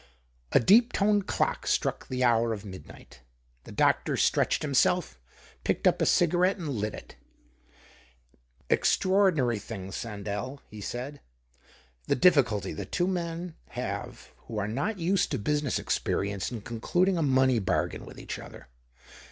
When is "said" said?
10.81-11.21